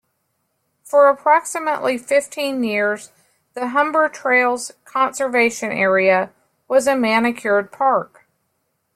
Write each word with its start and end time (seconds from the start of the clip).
For 0.83 1.09
approximately 1.09 1.95
fifteen 1.95 2.63
years 2.63 3.11
the 3.53 3.67
Humber 3.67 4.09
Trails 4.09 4.71
Conservation 4.83 5.71
Area 5.71 6.31
was 6.67 6.87
a 6.87 6.95
manicured 6.95 7.71
Park. 7.71 8.25